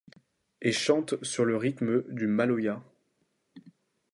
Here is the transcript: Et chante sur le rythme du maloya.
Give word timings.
Et 0.63 0.71
chante 0.71 1.23
sur 1.23 1.45
le 1.45 1.55
rythme 1.57 2.01
du 2.11 2.25
maloya. 2.25 2.81